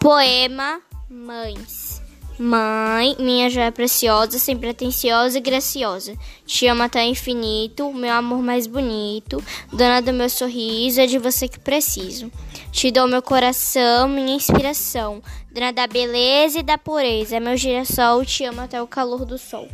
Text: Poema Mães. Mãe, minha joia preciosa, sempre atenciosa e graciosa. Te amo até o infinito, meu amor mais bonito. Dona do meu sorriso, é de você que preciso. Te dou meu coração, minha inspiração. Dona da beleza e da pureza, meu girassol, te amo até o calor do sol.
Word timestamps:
Poema 0.00 0.80
Mães. 1.10 2.00
Mãe, 2.38 3.16
minha 3.18 3.50
joia 3.50 3.72
preciosa, 3.72 4.38
sempre 4.38 4.68
atenciosa 4.68 5.38
e 5.38 5.40
graciosa. 5.40 6.16
Te 6.46 6.68
amo 6.68 6.84
até 6.84 7.00
o 7.04 7.08
infinito, 7.08 7.92
meu 7.92 8.12
amor 8.12 8.40
mais 8.40 8.68
bonito. 8.68 9.42
Dona 9.72 10.00
do 10.00 10.12
meu 10.12 10.30
sorriso, 10.30 11.00
é 11.00 11.06
de 11.06 11.18
você 11.18 11.48
que 11.48 11.58
preciso. 11.58 12.30
Te 12.70 12.92
dou 12.92 13.08
meu 13.08 13.20
coração, 13.20 14.08
minha 14.08 14.36
inspiração. 14.36 15.20
Dona 15.50 15.72
da 15.72 15.88
beleza 15.88 16.60
e 16.60 16.62
da 16.62 16.78
pureza, 16.78 17.40
meu 17.40 17.56
girassol, 17.56 18.24
te 18.24 18.44
amo 18.44 18.60
até 18.60 18.80
o 18.80 18.86
calor 18.86 19.24
do 19.24 19.36
sol. 19.36 19.66